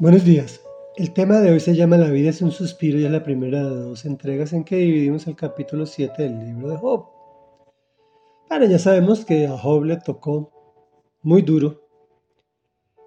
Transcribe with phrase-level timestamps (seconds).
[0.00, 0.60] Buenos días.
[0.94, 3.64] El tema de hoy se llama La vida es un suspiro y es la primera
[3.64, 7.06] de dos entregas en que dividimos el capítulo 7 del libro de Job.
[8.48, 10.52] Bueno, ya sabemos que a Job le tocó
[11.22, 11.82] muy duro,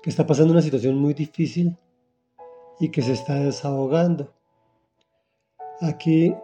[0.00, 1.76] que está pasando una situación muy difícil
[2.78, 4.32] y que se está desahogando.
[5.80, 6.36] Aquí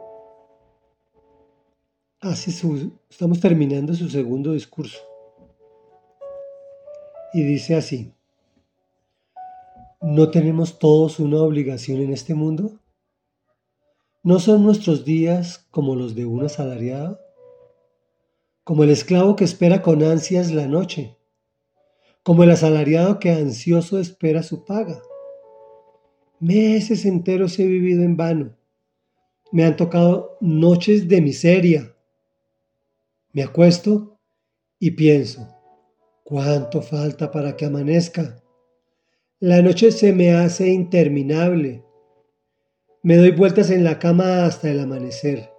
[2.20, 4.98] hace su, estamos terminando su segundo discurso.
[7.32, 8.12] Y dice así,
[10.02, 12.80] ¿no tenemos todos una obligación en este mundo?
[14.24, 17.20] ¿No son nuestros días como los de un asalariado?
[18.64, 21.16] Como el esclavo que espera con ansias la noche,
[22.24, 25.00] como el asalariado que ansioso espera su paga.
[26.40, 28.56] Meses enteros he vivido en vano.
[29.52, 31.94] Me han tocado noches de miseria.
[33.32, 34.18] Me acuesto
[34.80, 35.46] y pienso,
[36.24, 38.41] ¿cuánto falta para que amanezca?
[39.42, 41.84] La noche se me hace interminable.
[43.02, 45.50] Me doy vueltas en la cama hasta el amanecer.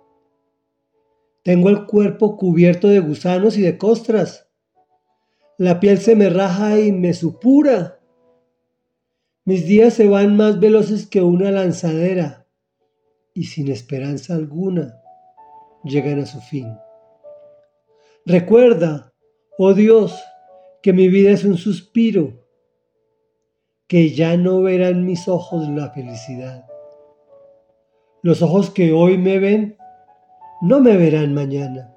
[1.43, 4.49] Tengo el cuerpo cubierto de gusanos y de costras.
[5.57, 7.99] La piel se me raja y me supura.
[9.43, 12.47] Mis días se van más veloces que una lanzadera
[13.33, 14.97] y sin esperanza alguna
[15.83, 16.73] llegan a su fin.
[18.25, 19.13] Recuerda,
[19.57, 20.17] oh Dios,
[20.81, 22.42] que mi vida es un suspiro,
[23.93, 26.65] que ya no verán mis ojos la felicidad.
[28.23, 29.77] Los ojos que hoy me ven
[30.63, 31.93] no me verán mañana.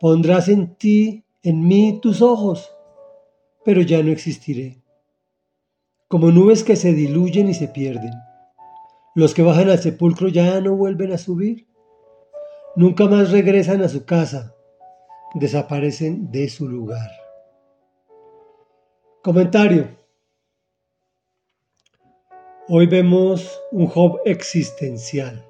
[0.00, 2.74] Pondrás en ti, en mí, tus ojos,
[3.62, 4.80] pero ya no existiré.
[6.08, 8.14] Como nubes que se diluyen y se pierden.
[9.14, 11.66] Los que bajan al sepulcro ya no vuelven a subir.
[12.74, 14.54] Nunca más regresan a su casa.
[15.34, 17.10] Desaparecen de su lugar.
[19.22, 20.05] Comentario.
[22.68, 25.48] Hoy vemos un Job existencial.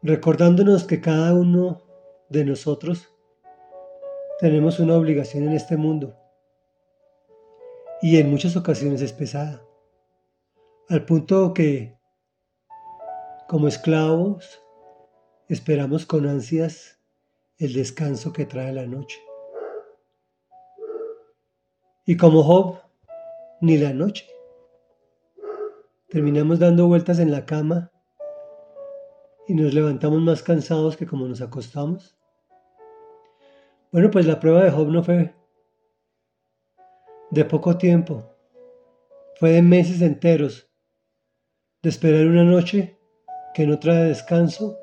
[0.00, 1.82] Recordándonos que cada uno
[2.30, 3.12] de nosotros
[4.40, 6.16] tenemos una obligación en este mundo.
[8.00, 9.62] Y en muchas ocasiones es pesada,
[10.88, 11.98] al punto que
[13.48, 14.62] como esclavos
[15.50, 16.98] esperamos con ansias
[17.58, 19.20] el descanso que trae la noche.
[22.06, 22.85] Y como Job,
[23.60, 24.26] ni la noche.
[26.08, 27.90] Terminamos dando vueltas en la cama
[29.48, 32.16] y nos levantamos más cansados que como nos acostamos?
[33.92, 35.34] Bueno, pues la prueba de Job no fue
[37.30, 38.24] de poco tiempo,
[39.36, 40.68] fue de meses enteros,
[41.82, 42.98] de esperar una noche
[43.54, 44.76] que no trae descanso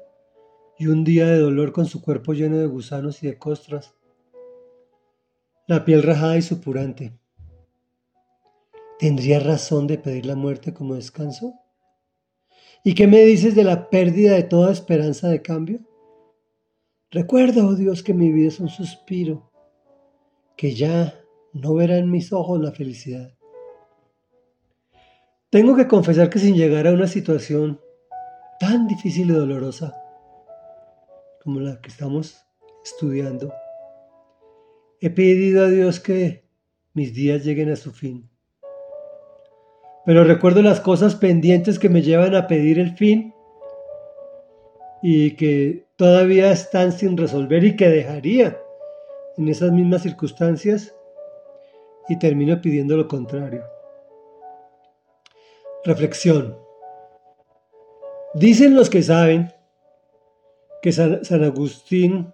[0.78, 3.96] y un día de dolor con su cuerpo lleno de gusanos y de costras,
[5.68, 7.20] la piel rajada y supurante.
[9.04, 11.56] ¿Tendría razón de pedir la muerte como descanso?
[12.86, 15.82] ¿Y qué me dices de la pérdida de toda esperanza de cambio?
[17.12, 19.52] Recuerda, oh Dios, que mi vida es un suspiro,
[20.56, 21.22] que ya
[21.52, 23.38] no verá en mis ojos la felicidad.
[25.50, 27.82] Tengo que confesar que sin llegar a una situación
[28.58, 30.02] tan difícil y dolorosa
[31.44, 32.38] como la que estamos
[32.86, 33.52] estudiando,
[35.02, 36.48] he pedido a Dios que
[36.94, 38.30] mis días lleguen a su fin
[40.06, 43.34] pero recuerdo las cosas pendientes que me llevan a pedir el fin
[45.02, 48.60] y que todavía están sin resolver y que dejaría
[49.38, 50.96] en esas mismas circunstancias
[52.10, 53.64] y termino pidiendo lo contrario.
[55.86, 56.58] Reflexión.
[58.34, 59.54] Dicen los que saben
[60.82, 62.34] que San, Agustín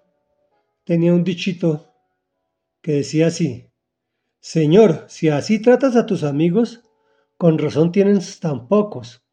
[0.84, 1.86] tenía un dichito
[2.82, 3.70] que decía así,
[4.40, 6.82] Señor, si así tratas a tus amigos,
[7.40, 9.24] con razón tienen tan pocos.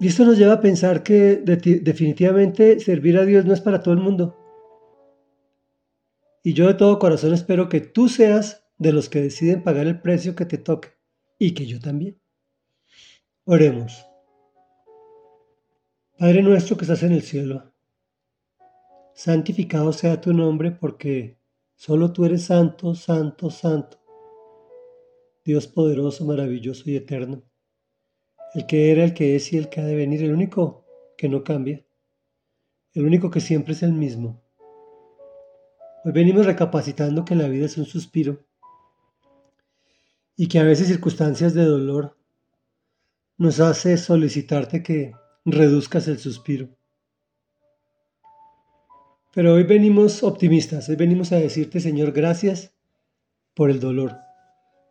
[0.00, 3.94] Y esto nos lleva a pensar que definitivamente servir a Dios no es para todo
[3.94, 4.36] el mundo.
[6.42, 10.00] Y yo de todo corazón espero que tú seas de los que deciden pagar el
[10.00, 10.88] precio que te toque
[11.38, 12.20] y que yo también.
[13.44, 14.04] Oremos.
[16.18, 17.72] Padre nuestro que estás en el cielo,
[19.14, 21.38] santificado sea tu nombre porque
[21.76, 24.01] solo tú eres santo, santo, santo.
[25.44, 27.42] Dios poderoso, maravilloso y eterno,
[28.54, 30.84] el que era, el que es y el que ha de venir, el único
[31.16, 31.84] que no cambia,
[32.94, 34.40] el único que siempre es el mismo.
[36.04, 38.44] Hoy venimos recapacitando que la vida es un suspiro
[40.36, 42.16] y que a veces circunstancias de dolor
[43.36, 45.12] nos hace solicitarte que
[45.44, 46.68] reduzcas el suspiro.
[49.34, 52.74] Pero hoy venimos optimistas, hoy venimos a decirte, Señor, gracias
[53.54, 54.31] por el dolor.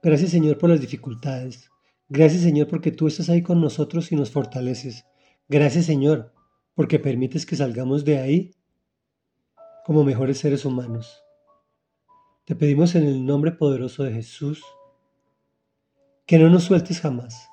[0.04, 1.70] Gracias Señor por las dificultades.
[2.10, 5.06] Gracias Señor porque tú estás ahí con nosotros y nos fortaleces.
[5.48, 6.34] Gracias Señor
[6.74, 8.52] porque permites que salgamos de ahí
[9.86, 11.24] como mejores seres humanos.
[12.46, 14.64] Te pedimos en el nombre poderoso de Jesús
[16.26, 17.48] que no nos sueltes jamás,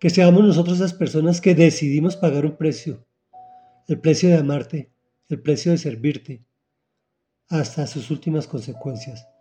[0.00, 3.06] que seamos nosotros las personas que decidimos pagar un precio,
[3.86, 4.92] el precio de amarte,
[5.28, 6.44] el precio de servirte,
[7.48, 9.31] hasta sus últimas consecuencias.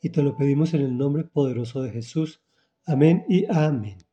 [0.00, 2.42] Y te lo pedimos en el nombre poderoso de Jesús.
[2.84, 4.05] Amén y amén.